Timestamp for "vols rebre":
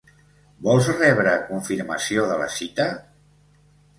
0.67-1.35